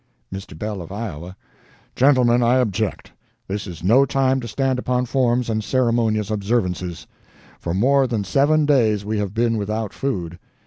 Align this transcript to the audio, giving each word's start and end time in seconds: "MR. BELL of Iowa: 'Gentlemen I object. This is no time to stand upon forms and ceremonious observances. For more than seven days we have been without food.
"MR. 0.33 0.57
BELL 0.57 0.81
of 0.81 0.91
Iowa: 0.91 1.37
'Gentlemen 1.95 2.41
I 2.41 2.55
object. 2.55 3.11
This 3.47 3.67
is 3.67 3.83
no 3.83 4.03
time 4.03 4.39
to 4.39 4.47
stand 4.47 4.79
upon 4.79 5.05
forms 5.05 5.47
and 5.47 5.63
ceremonious 5.63 6.31
observances. 6.31 7.05
For 7.59 7.75
more 7.75 8.07
than 8.07 8.23
seven 8.23 8.65
days 8.65 9.05
we 9.05 9.19
have 9.19 9.35
been 9.35 9.57
without 9.57 9.93
food. 9.93 10.39